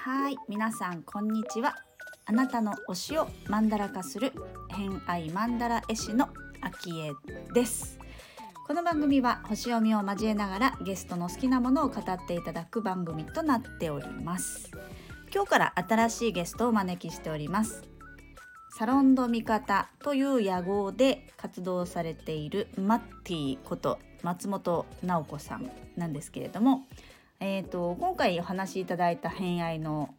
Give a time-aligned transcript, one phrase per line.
[0.00, 1.74] はい皆さんこんにちは。
[2.26, 4.32] あなたの推しをマンダラ化する
[4.68, 6.28] 偏愛マンダラ絵師の
[6.60, 7.12] アキエ
[7.54, 7.98] です。
[8.66, 14.70] この番組は星読みを交えながらゲストの好きなものを語っていただく番組となっております。
[15.34, 17.87] 今日から新しいゲストをお招きしております。
[18.70, 26.86] サロンド味方という屋号で活動されているマッティこと松本直子さんなんですけれども、
[27.40, 30.14] えーと、今回お話しいただいた偏愛の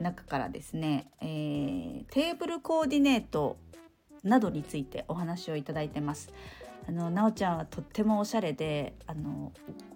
[0.00, 3.56] 中からですね、えー、テーブルコーディネート
[4.22, 6.32] などについてお話をいただいてます。
[6.86, 9.52] あのなおちゃんはとってもおしゃれであの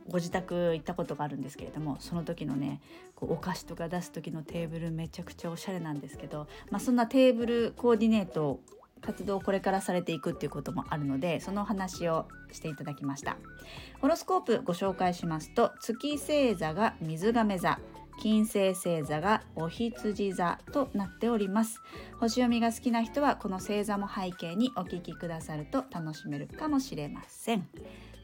[0.08, 2.80] ご自宅行ったことがあるんですけれどもその時のね
[3.14, 8.60] こうお菓子とか出す時のテーブルめちゃくちゃおしゃれなんですけど、まあ、そんなテーブルコーディネート
[9.00, 13.36] 活動をこれからされていくっていうこともあるのでその話をしていただきました。
[14.00, 17.78] ホロスコープご紹介しますと月星座が水亀座
[18.20, 21.80] 金星星座がお羊座となっております。
[22.18, 27.68] 星読みが好きな人はこの星座も背景にお聞きくださると楽しめるかもしれません。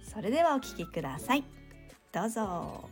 [0.03, 1.64] それではお聞きください。
[2.15, 2.85] どうぞ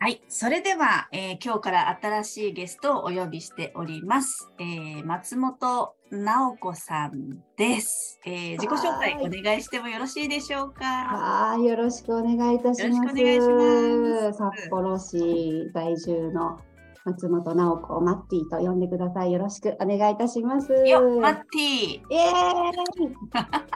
[0.00, 0.22] はい。
[0.28, 4.48] それでは、えー、今日から新しいゲストをお呼びしております。
[4.60, 8.20] えー、松本直子さんです。
[8.24, 10.84] えー、自己紹介お願いしてもよろしいでしょうか？
[10.84, 11.64] はい。
[11.64, 13.00] よろしくお願いいたします。
[13.00, 14.38] お願いします。
[14.38, 16.60] 札幌市在住の
[17.04, 19.32] 松本直子マッティと呼んでください。
[19.32, 20.72] よろしくお願いいたします。
[20.86, 21.58] よ、マッティ。
[21.58, 23.16] イエーイ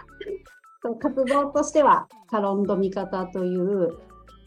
[1.01, 3.99] 活動としては、サロンド味方という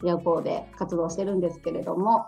[0.02, 2.26] 夜行で活動してるんですけれども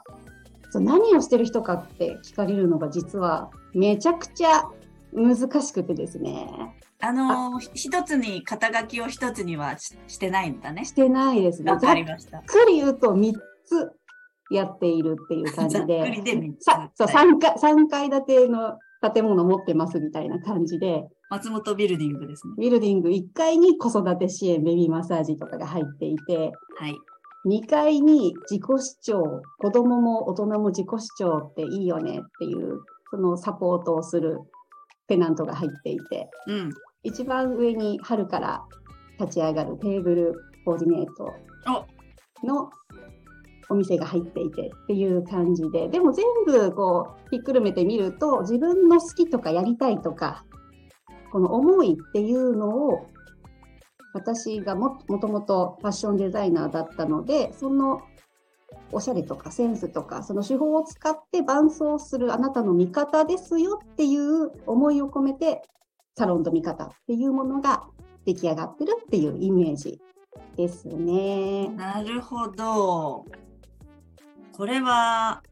[0.75, 4.65] 何をしてる人かって聞かれるのが実はめちゃくちゃ
[5.13, 6.75] 難しくてですね。
[7.01, 10.85] あのー、一つに肩書きを一つにはしてないんだね。
[10.85, 11.73] してないですね。
[11.73, 12.33] わかりました。
[12.33, 13.33] ざっくり言うと3
[13.65, 13.93] つ
[14.51, 15.99] やっているっていう感じで。
[15.99, 16.65] ざっくりで3つ。
[16.95, 18.79] そう、3階、3階建ての
[19.15, 21.09] 建物持ってますみたいな感じで。
[21.31, 22.55] 松本ビルディングですね。
[22.59, 26.53] ビルディング1階に子育て支援、ベビーマッサージとかが入っていて。
[26.79, 26.97] はい。
[27.47, 32.81] 2階に自己主張、子供も大人も自己主張っていいよねっていう、
[33.11, 34.39] そのサポートをする
[35.07, 36.71] ペナントが入っていて、うん、
[37.03, 38.65] 一番上に春から
[39.21, 40.35] 立ち上がるテーブル
[40.65, 41.35] コーディネート
[42.47, 42.71] の
[43.71, 50.45] お店が入っていてっていう感じで、でも全部こうひっくるめてみると、自分の好きとかやりたいとか、
[51.31, 53.07] この思いっていうのを
[54.15, 58.03] 私がももともとファッションデザイナーだったので、その
[58.91, 65.63] おしゃれとかセンスとか、その手法を使って伴走するあなたの味方ですよっていう思いを込めて、
[66.17, 67.85] サロンと味方っていうものが
[68.25, 70.01] 出来上がってるっていうイメージ
[70.57, 71.69] ですね。
[71.69, 73.25] なるほど。
[74.57, 75.43] これは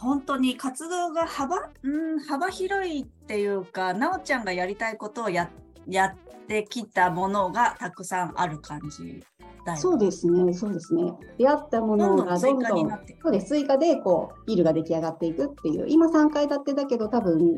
[0.00, 5.50] 本当に活動が幅,、うん、幅広いっていうか、なおちゃんがやりたいことをや
[5.88, 6.16] やっ
[6.46, 9.24] てきたものがたくさんある感じ
[9.76, 11.12] そうですね、そうですね。
[11.36, 12.88] 出会ったものがどんどん、
[13.22, 17.56] そうです、追加でこうビルが出来上がっていくっていう、今3階建てだけど、多分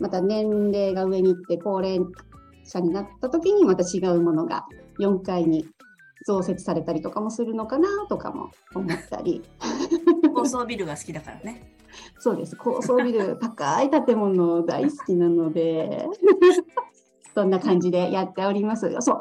[0.00, 2.00] また年齢が上に行って高齢
[2.64, 4.64] 者になった時にまた違うものが
[4.98, 5.66] 4階に
[6.24, 9.42] 増設されたりとかもするのかなとかも思ったり。
[10.34, 11.74] 高層ビルが好きだからね。
[12.18, 16.06] そうです、高層ビル、高い建物大好きなので。
[17.34, 18.88] そんな感じでやっております。
[19.00, 19.18] そう、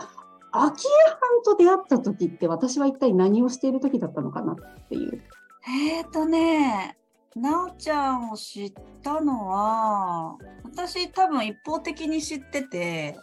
[0.52, 4.56] 昭恵藩と出会った時って私は一体何をしている時だったのかなっ
[4.90, 5.22] ていう。
[5.68, 6.97] えっ、ー、とね、
[7.35, 13.18] なおちゃんを知ったのは、私多分一方的に知ってて。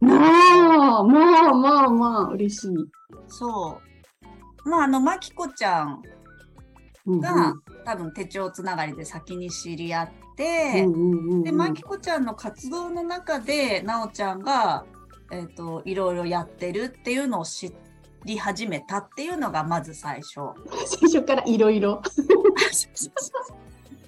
[0.00, 2.70] まあ、まあまあまあ、嬉しい。
[3.28, 3.80] そ
[4.64, 4.68] う。
[4.68, 6.02] まあ、あの、まきこちゃん
[7.06, 14.84] が、うんうん、多分手帳つながりで先に知り合って、うんうんうんうん、でまきこちゃんの活動の中でなおちゃんが、
[15.32, 17.72] えーと、いろいろやってるっていうのを知
[18.24, 20.40] り始めたっていうのがまず最初。
[20.86, 22.02] 最初からいろいろ。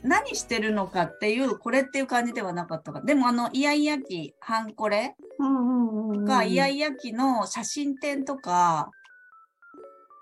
[0.02, 8.90] 何してるのかっていうこれっていう感じではなかったかでもあのイヤイヤ期ハンコレとかイヤイヤ期の写真展とか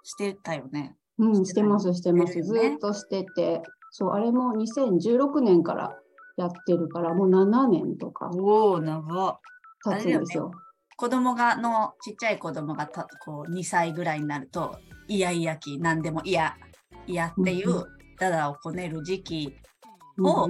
[0.07, 0.97] してたよね。
[1.19, 2.41] うん、してます、してます。
[2.43, 5.99] ずっとしてて、そう、あれも2016年から
[6.37, 8.31] やってるから、もう7年とか。
[8.33, 9.41] おお、長
[9.83, 10.53] 経つんですよ。
[10.97, 14.79] 子供がのちっちゃい子供がたこう2歳ぐらいになると
[15.09, 16.57] イヤイヤ期何でも嫌
[17.07, 17.85] 嫌っていう
[18.19, 19.55] ダダをこねる時期
[20.23, 20.49] を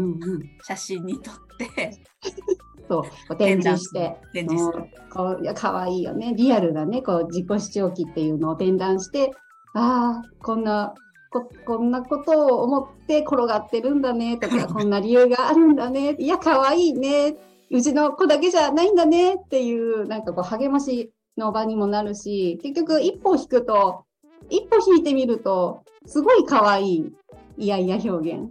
[0.63, 1.99] 写真に撮って。
[2.89, 4.17] そう展示して。
[4.33, 4.85] 展示する。
[5.13, 6.35] こういや可愛いよね。
[6.37, 9.33] リアルなねこう自己主張記っていうのを展覧して
[9.75, 10.95] ああこんな
[11.31, 16.15] ここんなことを思って転がってるんだねとか こんな理由があるんだね。
[16.19, 17.37] いや可愛いね。
[17.69, 19.35] うちの子だけじゃないんだね。
[19.35, 24.05] っていうなんかこう励ましの場にもなるし結局一歩引くと
[24.49, 27.13] 一歩引いてみるとすごい可愛い
[27.59, 28.51] いやいや表現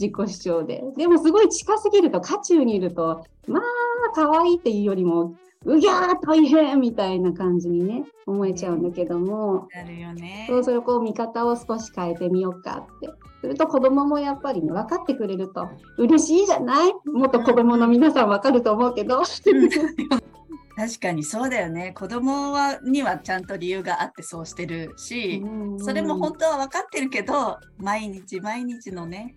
[0.00, 0.82] 自己主張で。
[0.96, 3.62] でもすごい近すぎると渦中にいるとまあ
[4.14, 5.34] 可愛いっていうよりも
[5.66, 13.10] うぎゃー大変みたいな感じにね思えちゃうんだけども、なるよね、そうそれをこう見方を少し変えてみようかって。
[13.42, 15.66] すると子供もやっぱり、ね、分かってくれると
[15.96, 16.92] 嬉しいじゃない？
[17.06, 19.22] もっと子供の皆さん分かると思うけど。
[20.76, 21.92] 確かにそうだよね。
[21.94, 25.42] 子供はにはちゃんと理由があってそうしてるし、
[25.78, 29.34] それも本当は分かってるけど毎日毎日のね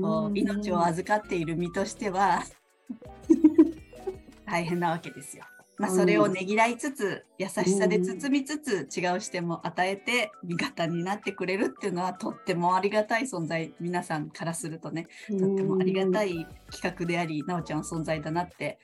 [0.00, 2.42] こう命を預かっている身としては
[4.46, 5.44] 大変なわけですよ。
[5.78, 13.72] まあ、それをねぎらいつつ、優しさで包みつつ、違う視点も与えて味方になってくれるっていうのはとってもありがたい存在。
[13.78, 18.80] 皆さんからするとねとってもありがたい企画でありなおちゃんの存在だなって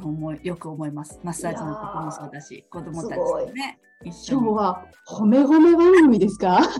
[0.00, 1.18] 思いよく思います。
[1.24, 6.60] マッサージのこともそうだし子供たちとね今日は褒め褒め番組ですか？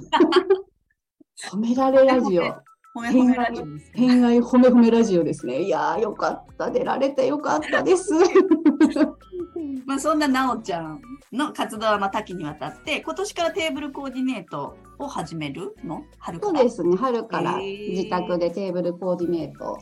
[1.51, 2.63] 褒められラジオ
[2.99, 3.93] 褒め褒めラジオです、ね。
[3.95, 5.62] 偏愛褒め褒めラジオですね。
[5.62, 6.71] いやー、よかった。
[6.71, 8.12] 出られてよかったです。
[9.87, 11.00] まあそんななおちゃん
[11.33, 16.03] の活動はま多岐にわたって、今年からテーブルコーディネートを始めるの？
[16.19, 16.97] 春そうですね。
[16.97, 19.79] 春から自宅でテーブルコーディネート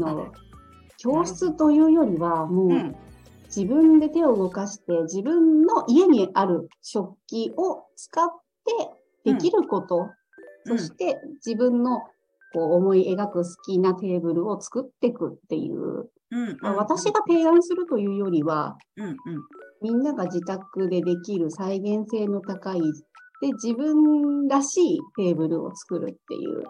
[0.00, 0.32] の
[0.96, 2.96] 教室というよりは、もう、
[3.48, 8.28] 自分で手を動かして自分の家にある食器を使っ
[9.24, 10.10] てできること、
[10.66, 12.02] うん、そして自分の
[12.52, 19.16] こう思い描く好きなテーブルを作っていくっていう、うんうん、私が提案するというよりは、うんうん、
[19.82, 22.80] みんなが自宅でできる再現性の高い
[23.40, 26.64] で自分らしいテーブルを作るっていう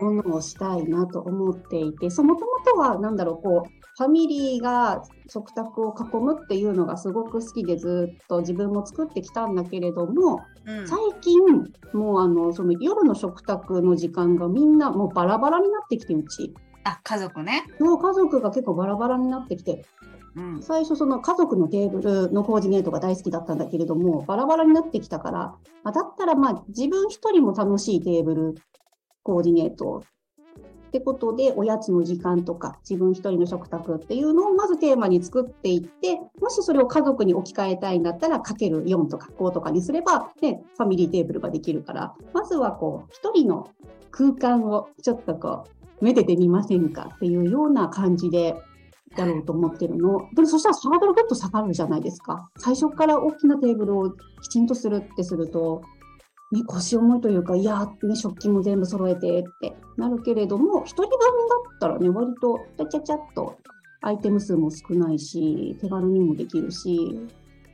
[0.00, 11.38] ものをしたいなと思っていて、そもともとは、なんだろう、こう、ファミリーが食卓を囲むっていうのがすごく好きでずっと自分も作ってきたんだけれども、うん、最近
[11.92, 16.54] もうあのその夜の食卓の時間がみんなもうバラバラになってきてうち。
[16.84, 17.64] あ家族ね。
[17.80, 19.84] もう家族が結構バラバラになってきて、
[20.36, 25.54] うん、最初その家族のテーブルのコーディネートが大好きだったんだけれどもバラバラになってきたから、
[25.84, 28.54] まだったらまあ自分一人も楽しいテーブル
[29.22, 30.02] コーディネート
[30.88, 43.70] ってことで、おやつの時間とか、自分一人の食卓っていうのをまずテーマに作っていって、もしそれを家族に置き換えたいんだったら、かける4とか5とかにすれば、ね、ファミリーテーブルができるから、まずはこう、一人の
[44.10, 45.64] 空間をちょっとこ
[46.00, 48.56] う、めでてみませんかっていうような感じで、
[49.16, 50.28] やろうと思ってるの。
[50.34, 52.48] でもそしたらハードルぐっと下がるじゃないですか。
[52.58, 55.82] 最初から大きなテーブルをきちんとするってすると、
[56.52, 61.16] ね、腰重いというか、いやね、食器も全部揃えてってなるけれども、一人分だ
[61.76, 63.56] ったらね、割とちゃちゃちゃっと
[64.02, 67.18] アイテム数も少ないし、手軽にもできるし、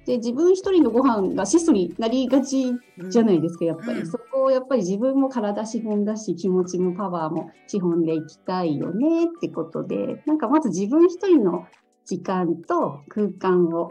[0.07, 2.73] で、自分一人のご飯が質素になりがち
[3.11, 4.01] じゃないですか、やっぱり。
[4.01, 11.67] うん、そこをやっぱり自分も体資本だし、気持ちもパワーも資本でいきたいよねってことで、なんかまず自分一人の
[12.07, 13.91] 時間と空間を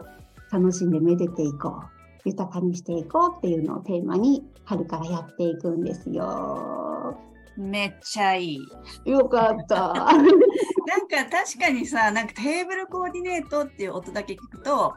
[0.50, 1.98] 楽しんでめでていこう。
[2.24, 7.18] 豊かにしていこうっていうのをテーマに春からやっていくんですよ。
[7.56, 8.60] めっちゃいい。
[9.06, 9.94] よかった。
[10.04, 14.94] なんか確かにさ、なんかテーブルコーディネートっていう音だけ聞くと、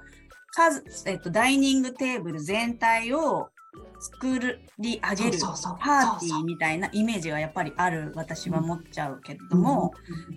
[0.51, 3.47] 数えっと、ダイニングテーブル全体を
[4.01, 4.37] 作
[4.77, 9.93] り上げるパーティーみたいなイメージがやっぱりある私は思っちゃうけれども、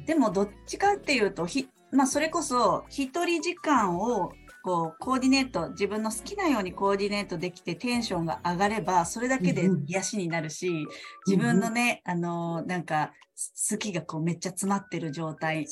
[0.06, 4.32] でもどっちかっていうとひ、まあ、それこそ一人時間を
[4.64, 10.87] こうコーディネート自分の好きなようにコーディネートできてテンションが上がればそれだけで癒しになるし、
[11.26, 13.12] 自分のね、あのなんか
[13.71, 15.66] 好きがこうめっちゃ詰まってる状態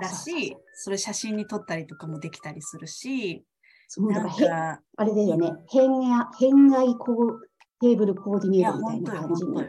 [0.00, 3.44] だしそれ写真に撮ったりとかもできたりするし
[3.98, 5.52] なんかあれだよね。
[5.68, 5.90] 変
[6.38, 7.16] 変外コー
[7.80, 9.64] テーブルコーディネートみたいな感じに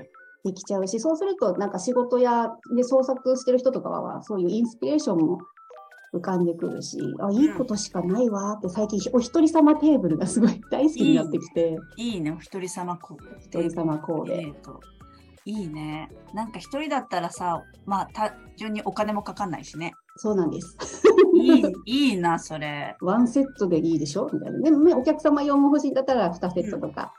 [0.46, 5.40] できちゃうしそうするとなんか仕事やで創作してる人とかはそういうインスピレーションも
[6.13, 11.77] 浮かんでくるし、あ、いいことしかないわって最近お一人様テーブルがすごい大好きになってきて。
[11.98, 13.62] いいね、お一人様コーデ。
[13.62, 14.53] 一人様コーデ。
[15.46, 16.10] いいね。
[16.34, 19.94] なんか一人だったらさ、まあ単純にお金もかかんないしね。
[20.18, 20.77] そうなんです。
[21.34, 22.96] いいいいな、それ。
[23.01, 24.60] ワンセットでいいでしょみたいな。
[24.60, 27.13] でもね、お客様用も欲しいんだったら2セットとか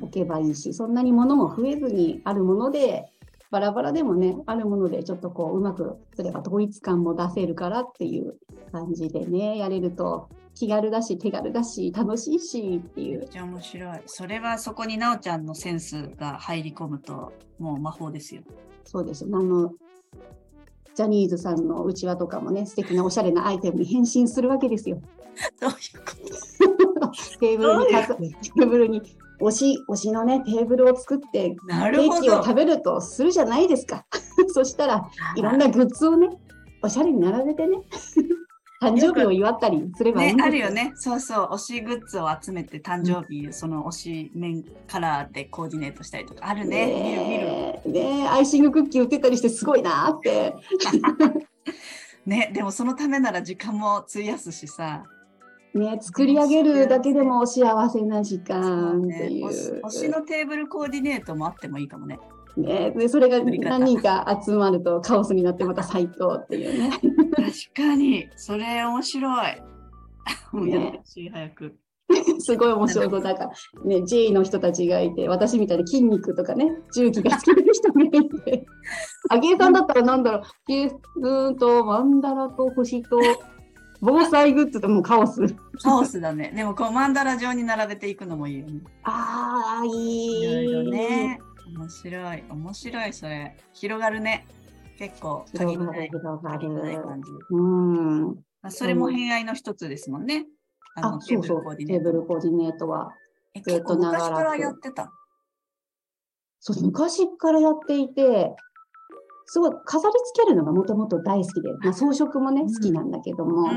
[0.00, 3.12] 置けばいいし、そんなに物も増えずにあるもので
[3.54, 8.34] バラバラでもね、あるものでちょっとこう、うまくすれば統一感も出せるからっていう
[8.72, 13.20] 感じでね、やれると気軽だし、手軽だし、楽しいしっていう。
[13.20, 14.00] めっちゃ面白い。
[14.06, 18.42] それはそこになおちゃんのセンスが入り込むと、もう魔法ですよ。
[18.82, 19.24] そうです。
[19.24, 19.70] あの、
[20.96, 25.00] ジャニーズさんのうちわとかもね、素敵なおしゃれなアイテムに変身するわけですよ。
[25.60, 25.76] どういう
[26.98, 27.38] こと？
[27.38, 27.78] テーブル
[28.18, 29.02] に、テーブルに
[29.40, 34.04] 推し、推しのね、テーブルを作って、ケーキを食べるとするじゃないですか。
[34.48, 36.28] そしたら、いろんなグッズをね、
[36.82, 37.78] おしゃれに並べてね、
[38.82, 40.92] 誕生日を祝ったりすればね、あるよね。
[40.96, 41.48] そうそう。
[41.54, 46.86] 推しグッズを集めて誕生日、うん、その推し面カラーでコーディネートしたりとかあるね。
[46.86, 47.82] ね。
[47.86, 50.54] ねアイシングクッキー売ってたりしてすごいなって。
[52.26, 55.04] ね、でもそのためなら時間も費やすしさ。
[55.74, 59.48] ね、作り上げるだけでも幸せな時間っていう。
[59.48, 62.20] ね、推しのテーブルコーディネートもあってもいいかもね。
[62.56, 66.90] ね、でそれが何人か集まるとカオスになってまた最高っていうね。
[66.90, 69.62] 確かにそれ面白い。
[70.52, 71.74] もうやってほしい、早く。
[72.38, 73.50] すごい面白そうだから
[73.84, 78.66] ね J の人たちがいて私みたいに筋肉とかね重機が好きな人がいて
[79.30, 83.18] あげさんだったらなんだろうゲうんとマンダラと星と
[84.04, 85.40] 防災グッズともうカオス。
[85.82, 86.52] カオスだね。
[86.54, 88.80] でもこうマンダラ状に並べていくのもいいよね。
[89.02, 90.42] ああ、いい。
[90.42, 91.40] いろいろね。
[91.74, 92.44] 面白い。
[92.50, 93.56] 面白い、それ。
[93.72, 94.46] 広がるね。
[94.98, 96.08] 結構、限らない。
[96.08, 97.02] 広がる。
[97.02, 97.30] 感じ。
[97.50, 98.26] うん。
[98.26, 98.34] ま
[98.64, 100.46] あ、それも偏愛の一つですもんね。
[100.96, 102.04] あのテーブルコーディネート。
[102.04, 103.12] テーブルコーディネートは。
[103.66, 104.30] ずっと長らく。
[104.30, 105.10] 昔からやってた
[106.60, 108.54] そう、昔からやっていて、
[109.46, 113.68] すごい飾り付けるのがもともと大好きで、まあ、装飾もね、好きなんだけども、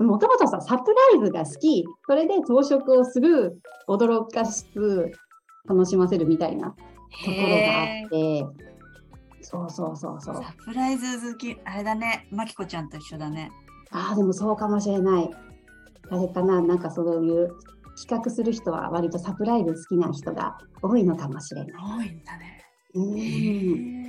[0.00, 4.66] もともとさ、サプライズが好き、それで装飾をする、驚かす、
[5.68, 8.46] 楽しませるみたいなところがあって、
[9.42, 10.34] そうそうそうそう。
[10.36, 13.50] サプライズ好き、あれだね、まきこちゃんと一緒だね。
[13.90, 15.30] ああ、でもそうかもしれない。
[16.10, 17.48] あれかな、なんかそういう
[17.96, 21.72] 企画する人は割とサプライズ好きな人が多いのかもしれない。
[21.74, 22.65] 多いんだね。
[22.94, 24.06] うん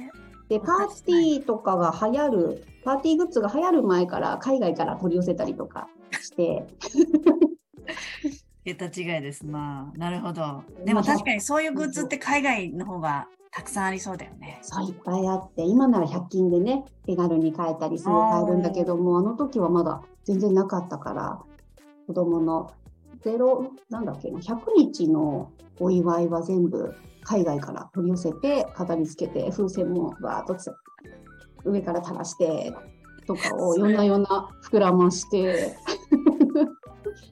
[0.50, 5.90] で、パーティーとかが流行る、パーティーグッズが流行る前から海外から取り寄せたりとか
[6.22, 6.66] して。
[8.64, 9.46] 桁違いです。
[9.46, 10.64] まあ、なるほど。
[10.86, 14.60] でも確かにそういうグッズって海外の方がたくさんありそうだよね。
[14.62, 21.40] そういっぱいあって、今なら100均でね、手軽に買えたりする買えるんだけども、あの時はまだ全然なかったから、
[22.08, 22.72] 子供の
[23.24, 26.94] ゼロ、なんだっけな、100日のお祝いは全部
[27.24, 30.76] 海外から取り寄せて飾り付けて風船もバーッと
[31.66, 32.74] 上から垂らして
[33.26, 35.76] とかを夜な夜な膨らまして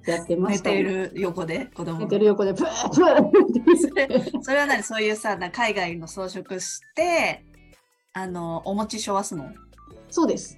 [0.05, 4.83] やってました、ね、寝てる横で子供寝てる横でプープーそれそれは何？
[4.83, 7.45] そういうさ海外の装飾して
[8.13, 9.49] あのお餅しょわすの？
[10.09, 10.57] そうです。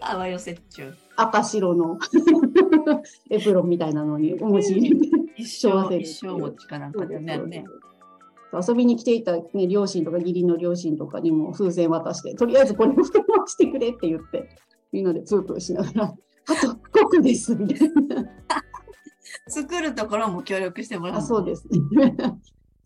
[0.00, 1.98] あわよ折衷赤白の
[3.28, 7.64] エプロンみたいなのにお餅入れて一生一生餅かなんかでね。
[8.52, 12.94] 遊びに来ていた、ね、両親とか義理の両親とかにも風船渡して、とりあえずこれを
[13.46, 14.48] してくれって言って、
[14.90, 16.78] みんなでプープーしながら、あと5
[17.10, 18.24] 個ですみたいな。
[19.48, 22.16] 作るところも協力してもらう、あそうですね。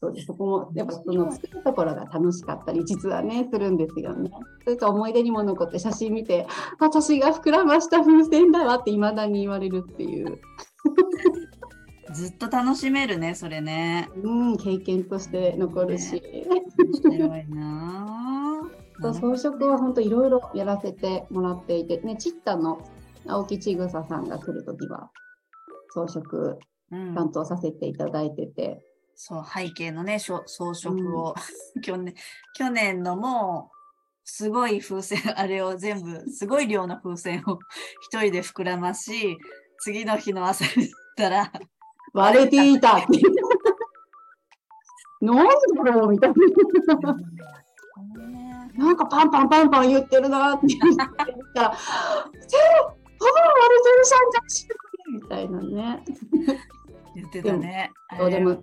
[0.03, 4.33] そうですそこもやっぱその作るところが楽しかったり実はねするんですよね。
[4.65, 6.49] それと思い出にも残って写真見て
[6.81, 10.41] 私が膨らました風船だわっていまだに言われるっていう。
[12.13, 14.11] ずっと楽しめるね、それね。
[14.23, 16.21] うん、経験として残るし。
[16.77, 18.61] 面白いな。
[19.01, 22.87] 装飾は本当いろいろやらせてもらっていて、ね、チッタの
[23.27, 25.11] 青木千草さんが来るときは
[25.95, 26.59] 装飾
[26.91, 28.67] 担当させていただいてて。
[28.67, 31.35] うん、そう背景のね装飾を、
[31.75, 32.15] うん、 去年
[32.55, 33.77] 去年のもう
[34.25, 37.59] すごい風船あれを全部すごい量の風船を
[38.03, 39.39] 一人で膨らまし
[39.81, 41.53] 次の日の朝にったら
[42.13, 43.07] 割れていたって。
[45.21, 47.17] なんだろうみたいな。
[48.75, 51.73] なんかパンパンパンパン言ってるなって言ったら、パン割れ
[53.83, 54.67] てるじゃんじゃし
[55.13, 56.05] みたいなね。
[57.15, 57.93] 言ってたね。
[58.19, 58.63] そうでも、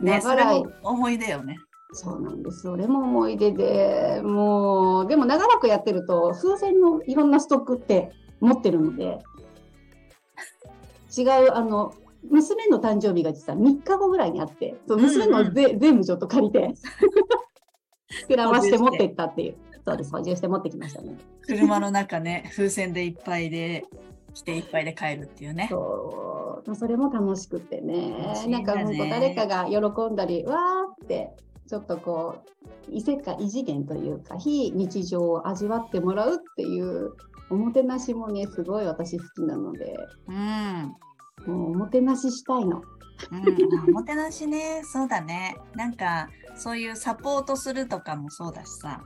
[0.00, 1.56] ね、それも思い出よね。
[1.92, 2.60] そうなんです。
[2.62, 9.18] それも思い出で、もう、でも長らくやってると、風船のいろんなストックって持ってるので、
[11.16, 11.94] 違う、あの、
[12.28, 16.74] 娘の誕生日が実は3日後ぐらいにあって、そう娘のぜ、うんうん、全部ちょっと借りて、
[18.28, 19.56] 膨らまして持ってったっていう。
[19.86, 21.16] そうです、補充して持ってきましたね。
[21.46, 23.86] 車の中ね、風船でいっぱいで、
[24.34, 25.68] 来ていっぱいで帰るっていうね。
[25.70, 28.34] そう、それも楽しくてね。
[28.48, 31.30] なんか本当誰かが喜んだり、わーって
[31.68, 37.12] ちょっとこう異世界異次元というか非日常を味わってもらうっていう
[37.50, 39.96] おもてなしもねすごい私好きなので、
[40.28, 40.94] うん、
[41.46, 42.82] もうおもてなししたいの。
[43.32, 44.82] うん、おもてなしね。
[44.84, 45.56] そうだね。
[45.74, 49.02] なんかそういうサポートするとかもそうだしさ、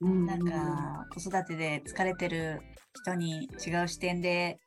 [0.00, 2.60] うん、なんか子育てで疲れてる
[2.94, 4.58] 人に違う視点で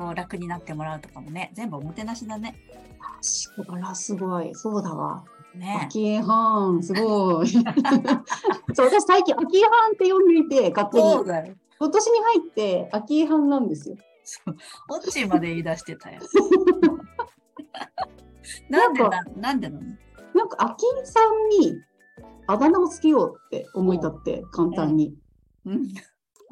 [0.00, 2.56] こう楽になってもらうとかもね全部おもてなしだね。
[2.98, 3.18] あ
[3.76, 5.26] らすごいそうだわ。
[5.54, 7.48] ね、秋江藩すごい。
[7.50, 7.64] そう
[8.86, 11.12] 私最近秋江藩って呼んでいて勝手に。
[11.78, 13.96] 今年に入って秋江藩なんですよ。
[14.24, 14.56] そう
[14.88, 16.22] オッチーまで言い出してたよ。
[18.70, 19.84] なんでななんでなの？
[20.34, 21.78] なんか秋江さんに
[22.46, 25.14] あだ名をつけようって思い立って簡単に。
[25.66, 25.92] うん、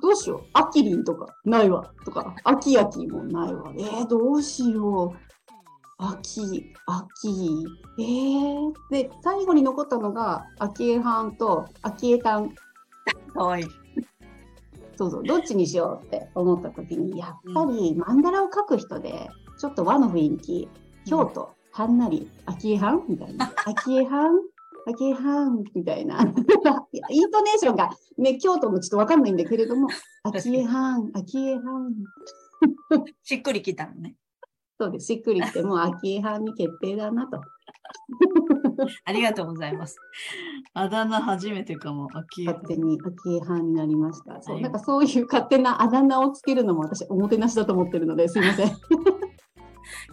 [0.00, 0.46] どうしよう。
[0.52, 1.92] アキリンとかないわ。
[2.04, 3.72] とか、アキアキもないわ。
[3.76, 5.28] えー、どうしよう。
[6.00, 7.66] 秋、秋、
[7.98, 12.54] えー、で、最後に残ったのが、秋江藩と秋江丹。
[13.34, 13.64] かわいい。
[14.96, 19.28] そうそう、どっちにしようって思った時に、やっぱり曼荼羅を描く人で、
[19.58, 20.68] ちょっと和の雰囲気、
[21.04, 23.52] 京都、はんなり、秋江藩みたいな。
[23.64, 24.30] 秋江藩
[24.90, 26.20] 秋藩みたいな
[27.10, 29.88] イントネーションが、ね、京都のちょっとわかんないんだけれども、
[30.24, 31.94] 秋藩、秋藩。
[33.22, 34.16] しっくりきたのね。
[34.80, 35.06] そうです。
[35.06, 37.40] しっくりきて、もう秋藩に決定だなと。
[39.04, 39.98] ありがとうございます。
[40.74, 42.08] あだ名初めてかも。
[42.14, 44.40] 秋勝手に秋藩になりました。
[44.40, 48.68] そう、なんかそういう勝手なあだ名をつけるのも私おもてなしだと思ってるのですいません。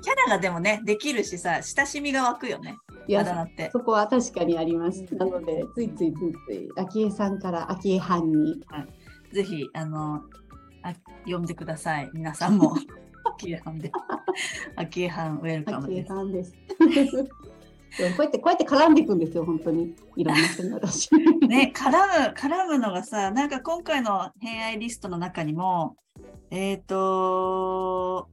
[0.01, 2.75] キャラがでもね、できるしさ、親しみが湧くよね。
[3.07, 5.05] いや、そこは確かにあります。
[5.09, 8.63] うん、なので、ついついついつい、昭恵さんから昭恵藩に。
[8.67, 8.85] は
[9.31, 10.21] い、ぜひ、あの、
[10.83, 10.93] あ
[11.25, 12.09] 呼んでください。
[12.13, 12.75] 皆さんも。
[13.37, 13.91] 昭恵藩で。
[14.75, 16.13] 昭恵藩ウェルカムです。
[16.13, 16.53] 藩です。
[17.97, 19.95] こうやってこうやって絡んでいくんですよ、本当に。
[20.17, 21.09] いろんな人に私。
[21.47, 21.97] ね、絡む、
[22.35, 25.95] 絡むのがさ、なんか今回の偏愛リストの中にも、
[26.51, 28.27] えっ、ー、と、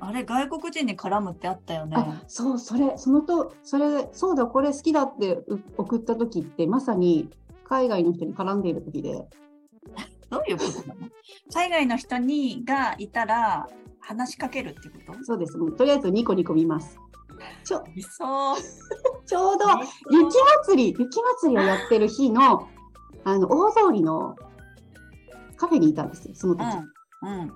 [0.00, 1.96] あれ外国人に絡むってあったよね。
[2.26, 5.38] そうそれそのとそれそうだこれ好きだって
[5.76, 7.30] 送った時ってまさに
[7.64, 9.26] 海外の人に絡んでいる時で。
[10.30, 11.08] どういうことなの？
[11.52, 13.68] 海外の人にがいたら
[14.00, 15.24] 話しかけるってこと？
[15.24, 15.56] そうです。
[15.56, 16.98] もうとりあえずニコニコ見ます。
[17.64, 18.56] ちょそう
[19.26, 19.64] ちょうど
[20.10, 22.68] 雪祭り雪祭りをやってる日の
[23.24, 24.36] あの大通りの
[25.56, 26.64] カフェにいたんですよその時。
[27.22, 27.52] うん、うん、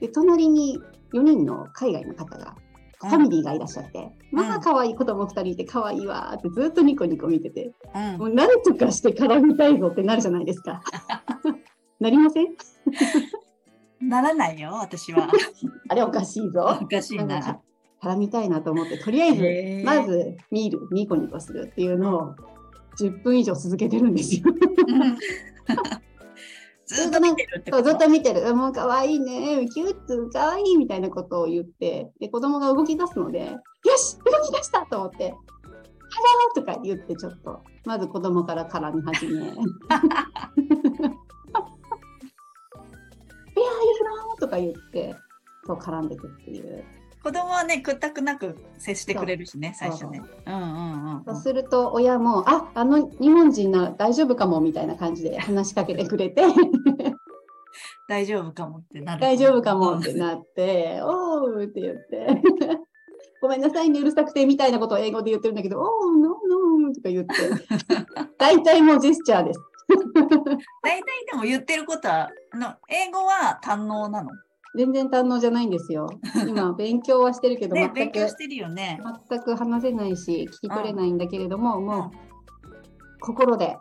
[0.00, 0.80] で隣に
[1.12, 2.56] 4人の海外の方が、
[3.00, 10.82] ファミリーがいらっしゃって、うん、まあ可愛い子供2人いて可愛いわってずっとニコニコ見てて、うん、もう何とかして絡みたいぞってなるじゃないですか。
[12.00, 12.46] なりません？
[14.08, 15.28] ならないよ、私は。
[15.88, 16.78] あれおかしいぞ。
[16.82, 17.60] おかしいな。
[18.02, 22.34] 絡みたいなと思って、とりあえず、まず見る、ニコニコするっていうのを
[22.98, 24.42] 10分以上続けてるんですよ。
[26.86, 27.84] ずっと見てるってこと？
[27.84, 28.54] ずっと見てる。
[28.54, 33.60] もう可愛いね、キュッと可愛いみたいなことを言って、で子供が動き出すので、よ
[33.96, 35.36] し動き出したと思って、ハ
[36.56, 39.40] ローとか言ってちょっと、まず子供から絡み始め。
[39.40, 45.14] ペアイフローとか言って、
[45.66, 46.84] そう絡んでいくっていう。
[47.24, 50.20] 子供はね、くったくなく接してくれるしね、最初ね。
[50.44, 51.24] うんうんうん。
[51.24, 56.44] そうすると、親も、ああの日本人な大丈夫かもみたいな感じで話しかけてくれて
[58.10, 59.22] 大丈夫かもってなる。
[59.22, 62.42] 大丈夫かもってなって、 おうって言って。
[63.40, 67.32] ごめんなさいね、うるさくてみたいなことを英語で言ってるんだけど、おう、ノーノーとか言って、
[68.36, 69.60] 大体もうジェスチャーです。
[70.82, 74.30] 大体でも言ってることは、あの英語は堪能なの？
[74.76, 76.08] 全然堪能じゃないんですよ。
[76.48, 79.00] 今勉強はしてるけど、ね、全くしてるよね。
[79.28, 83.76] 全く話せないし聞き取れないんだけれども、うん、もう、心で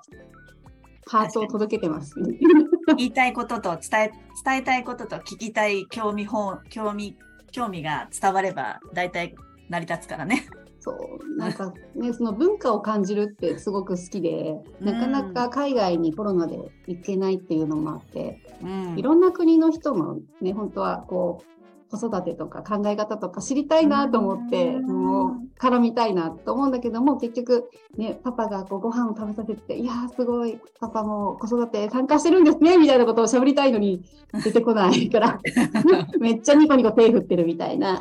[1.08, 2.16] ハートを届けてます。
[2.98, 4.12] 言いたいことと伝え
[4.46, 7.18] 伝えたいことと聞きたい興味本興味
[7.52, 9.36] 興味が伝われば大体
[9.70, 10.46] 成り立つからね。
[10.84, 11.38] そう。
[11.38, 21.53] なんかねその文化を感じるってすごく好きで、なかなか海外にコロナで行けないっていうのもあって、うん、いろんな国の人のね本当はこう
[21.96, 34.04] 子育てとか考え方とか知りたいなと思って、もう絡みたいなと思うんだけども結局ねパパがこうご飯を食べさせていやーすごいパパも子育て参加してるんですねみたいなことをしゃべりたいのに
[34.44, 35.40] 出てこないから
[36.20, 38.00] めっちゃニコニコ手振ってるみたいな。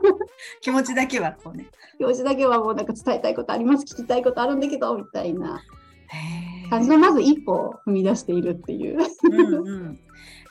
[0.60, 1.66] 気持ちだけはこうね。
[1.98, 5.60] 気持ちだけはもうなんか伝えたいことあります聞きたいことあるんだけどみたいな。
[6.70, 8.98] 感じのまず一歩を踏み出しているっていう。
[9.30, 10.00] うん、うん、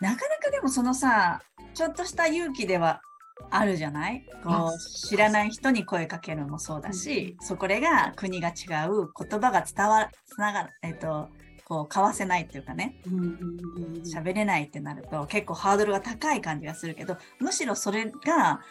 [0.01, 1.41] なかなかでもそのさ
[1.75, 3.01] ちょっとした勇気では
[3.51, 4.25] あるじゃない？
[4.43, 11.27] こう知らない人に声かけるのもそうだし、うん、そこれが国が違う言葉が伝わつながる、えっ、ー、と
[11.65, 12.95] こう交わせないっていうかね。
[14.05, 18.61] 喋、れないってなると結構ハードルが高い感じがするけどむしろそれが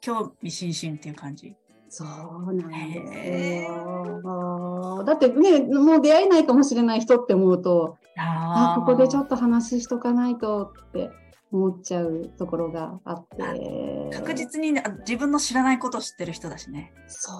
[0.00, 1.54] 興味津々っていう感じ。
[1.90, 5.04] そうなんですよ。
[5.06, 11.10] だってね、もう出会えないかもしれない人って思うと、あここでちょっと話しとかないとって
[11.50, 14.16] 思っちゃうところがあって。
[14.16, 16.92] 確実に自分の知らないことを知ってる人だしね。
[17.06, 17.32] そ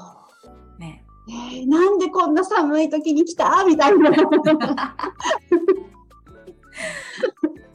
[0.76, 0.80] う。
[0.80, 1.04] ね。
[1.28, 3.64] えー、なんでこんな寒い時に来た？
[3.64, 4.10] みたいな。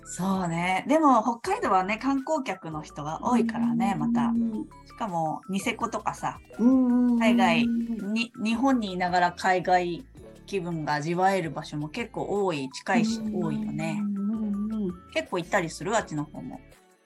[0.05, 0.85] そうね。
[0.87, 4.31] でも北海道はね、観光客の人が多いからね、また。
[4.85, 10.05] しかもニセコとかさ、海外に、日本にいながら海外
[10.45, 14.03] 気分が味わえる場所も結構多い、近いし、多いよね。
[15.13, 15.95] 結構行ったりする？
[15.95, 16.59] あっちの方も。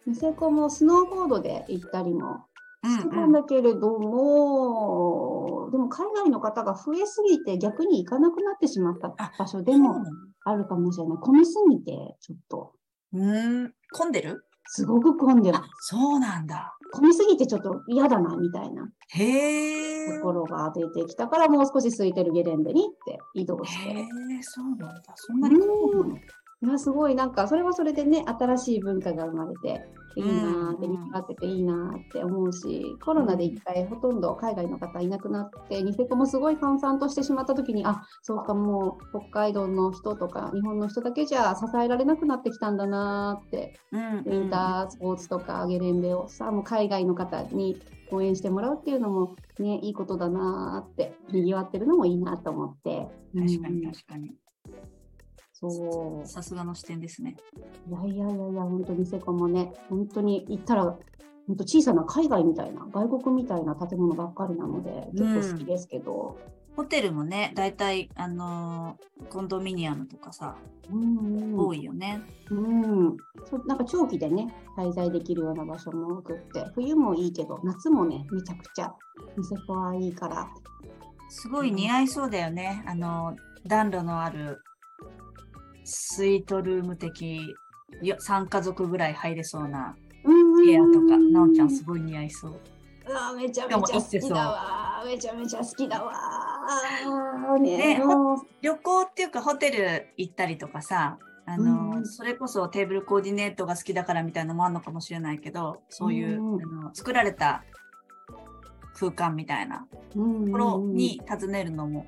[0.05, 2.45] ニセコもスノーボードで行ったりも
[2.83, 10.05] してたんだけれども、うんうん、でも海外の方が増えすぎて逆に行かなくなってしまった場所でも
[10.45, 11.17] あるかもしれない。
[11.17, 11.91] 混みすぎて、
[12.21, 12.73] ちょっと。
[13.13, 14.45] うん、混んでる？
[14.69, 15.57] すごく混んでる。
[15.79, 16.77] そうなんだ。
[16.93, 18.89] 混みすぎてちょっと嫌だな、みたいな。
[19.09, 23.89] へところが出てきたから、もう少し空いてるゲレンデにって移動して。
[23.89, 24.05] へ
[24.41, 25.01] そうなんだ。
[25.15, 26.15] そんなに混むの？
[26.61, 27.15] いやすごい。
[27.15, 47.79] なんかそれはそれでね新しい文化が生まれていいなってにぎわってていいなって思うしコロナで一回ほとんど海外の方いなくなってニセコもすごい閑散としてしまった時にあそうかもう北海道の人とか日本の人だけじゃ支えられなくなってきたんだなって、うん、ウィンタースポーツとかゲレンデをさもう海外の方に
[48.11, 53.07] 応援してもらうっていうのもねいいことだなってにぎわってるのもいいなと思って。
[53.35, 54.33] 確かに確かに、
[55.59, 56.27] そう。
[56.27, 57.35] さすがの視点ですね。
[57.89, 60.83] いやいやいやいや、本当にセコもね、本当に行ったら、
[61.47, 66.37] 本当小さな海外みたいな、外国みたいな建物ばっかりなので、結構好きですけど。
[66.69, 70.57] うん、ホテルもね、大体、あのー、コンドミニアムとかさ、
[70.91, 72.21] うんうん、多いよね。
[72.51, 73.17] うん。
[73.49, 78.93] そなんか長期でね、滞在できるような場所も多くって、冬もいいけど、夏もね、めちゃくちゃ
[79.35, 80.47] ニセコはいいから。
[81.29, 82.83] すごい似合いそうだよね。
[82.85, 84.59] あの、暖炉のある
[85.89, 87.39] スイートルーム的
[88.03, 89.95] 3家族ぐらい入れそうな
[90.25, 92.59] 部屋とか、なおちゃんすごい似合いそう。
[93.09, 95.03] うわめちゃめちゃ好きだわ。
[95.05, 97.57] めちゃめちゃ好きだわ。
[97.61, 98.01] ね、
[98.61, 107.63] 旅行っていうかホテル行ったりとかさ、あの、うん、それこそテーブルコーディネートが好きだからみたいなのもあるのかもしれないけど、そういう、うん、あの作られた
[108.99, 112.05] 空間みたいなところに訪ねるのも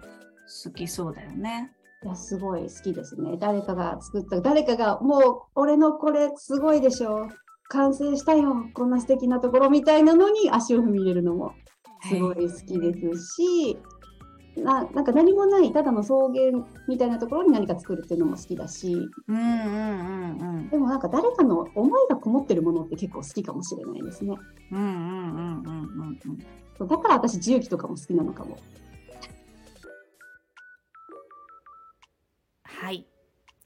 [0.65, 1.71] 好きそうだよね。
[2.03, 3.37] いや、すごい好きですね。
[3.37, 7.27] 誰かが作った、誰かが、もう、俺のこれすごいでしょ。
[7.69, 8.65] 完成したよ。
[8.73, 11.53] こんな素敵なところみたいなのに足を踏み入れるのも
[12.07, 13.77] すごい好きですし、
[14.57, 18.93] ななんか何もないただの草原みたいなところに何か作るっていうのも好きだし、
[19.27, 24.35] うんうんうんうん、でもなんか誰かの思いがこもってるものって結構好きかもしれないですね。
[24.71, 26.19] うんうんうんうん
[26.79, 28.57] うん、だから私重機とかも好きなのかも。
[32.81, 33.05] はい。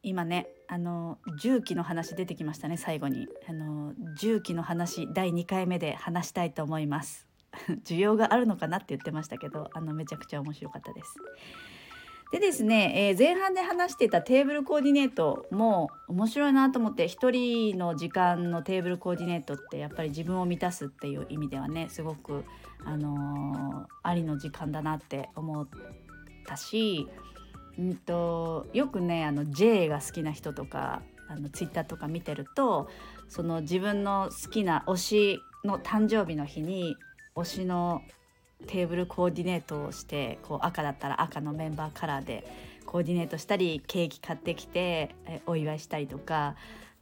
[0.02, 3.28] 今ねあの重機の話出てきましたね最後に。
[3.48, 7.28] あの重機の話第2回目で話したいと思います。
[7.86, 11.16] 需要があるのかなって言ってましたけどあのめちゃくちゃ面白かったです。
[12.32, 17.30] でですね、えー、前半で話していたテーブルコーディネートも面白いなと思って1
[17.70, 22.46] 人の時間のテーブルコーディネートってやっぱり自分を満たすっていう意味ではねすごく、
[22.84, 25.68] あのー、ありの時間だなって思っ
[26.48, 27.08] たし
[27.78, 32.90] うんとよくねあの J が好きな人とかあのツイッターとか見てると
[33.28, 36.96] その自分の好きな推しの誕生日の日に
[37.36, 38.02] 推しの
[38.68, 42.46] テーブルコーディネートをしてこう赤だったら赤のメンバーカラーで
[42.86, 46.56] コーディネートしたりケーキ買ってきてえお祝いしたりとか、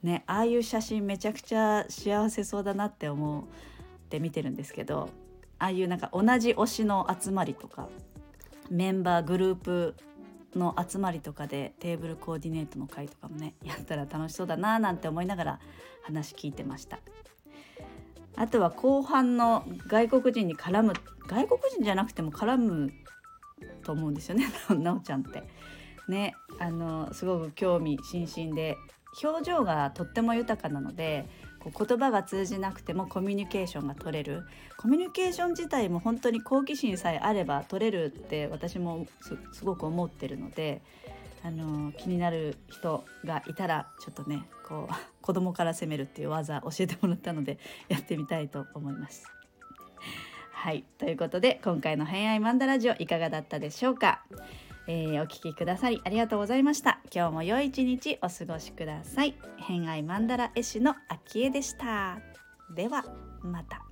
[0.04, 3.44] ね、ああいう写真めちゃくちゃ幸せそうだなって思っ
[4.10, 5.10] て見てるんですけど
[5.60, 7.90] ああいうなんか同じ推しの集まりとか
[8.70, 9.96] メンバーグループ
[10.56, 15.60] の集まりとかでテーブルコーディネートの会とかもねやったら楽しそうだななんて思いながら
[16.04, 17.00] 話聞いてました。
[18.36, 20.94] あとは後半の外国人に絡む
[21.28, 22.92] 外国人じゃなくても絡む
[23.84, 25.44] と思うんですよね なおちゃんって。
[26.08, 28.78] ねあのすごく興味津々で
[29.24, 31.30] 表情がとっても豊かなので
[31.64, 34.44] こう言葉が通じなくてもコミュニケーションが取れる。
[34.78, 39.06] コミュニケーション自体も本当に好奇心さえあれば取れるって私も
[39.52, 40.82] すごく思ってるので
[41.44, 49.28] あの気になる人がいたらちょっとねこう 子供から攻めるっていう技教えてもらったのでやってみたいと思います。
[50.52, 50.84] はい。
[50.98, 54.24] ということで今回の「偏愛マンダラジオ」いかがだったでしょうか、
[54.88, 57.00] えー、お聴きくださりありがとうございました。
[57.14, 59.36] 今日も良い一日お過ごしください。
[59.58, 62.20] 偏愛マンダラ絵師の秋江でした。
[62.76, 63.06] では
[63.42, 63.86] また。